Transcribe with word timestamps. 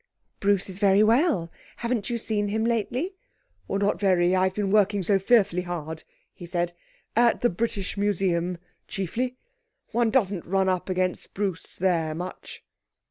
'Bruce 0.39 0.67
is 0.67 0.79
very 0.79 1.03
well. 1.03 1.51
Haven't 1.75 2.09
you 2.09 2.17
seen 2.17 2.47
him 2.47 2.65
lately?' 2.65 3.13
'Not 3.69 3.99
very. 3.99 4.35
I've 4.35 4.55
been 4.55 4.71
working 4.71 5.03
so 5.03 5.19
fearfully 5.19 5.61
hard,' 5.61 6.01
he 6.33 6.47
said; 6.47 6.73
'at 7.15 7.41
the 7.41 7.51
British 7.51 7.97
Museum 7.97 8.57
chiefly. 8.87 9.37
One 9.91 10.09
doesn't 10.09 10.47
run 10.47 10.67
up 10.67 10.89
against 10.89 11.35
Bruce 11.35 11.75
there 11.75 12.15
much.' 12.15 12.63